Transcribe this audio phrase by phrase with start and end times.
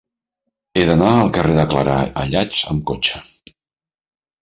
[0.77, 3.25] He d'anar al carrer de Clarà Ayats amb cotxe.